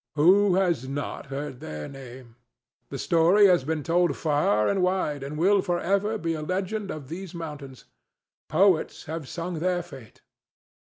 [0.15, 2.35] Who has not heard their name?
[2.89, 6.89] The story has been told far and wide, and will for ever be a legend
[6.89, 7.85] of these mountains.
[8.49, 10.23] Poets have sung their fate.